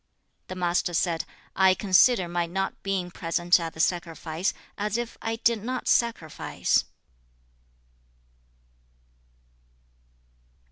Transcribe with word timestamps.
2. 0.47 0.55
The 0.55 0.55
Master 0.55 0.93
said, 0.95 1.25
'I 1.55 1.75
consider 1.75 2.27
my 2.27 2.47
not 2.47 2.81
being 2.81 3.11
present 3.11 3.59
at 3.59 3.75
the 3.75 3.79
sacrifice, 3.79 4.51
as 4.75 4.97
if 4.97 5.15
I 5.21 5.35
did 5.35 5.63
not 5.63 5.87
sacrifice.' 5.87 6.85